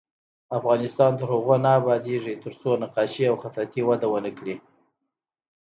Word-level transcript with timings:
افغانستان 0.57 1.11
تر 1.19 1.27
هغو 1.33 1.55
نه 1.65 1.69
ابادیږي، 1.79 2.33
ترڅو 2.43 2.69
نقاشي 2.83 3.23
او 3.31 3.35
خطاطي 3.43 3.81
وده 3.89 4.07
ونه 4.11 4.31
کړي. 4.37 4.55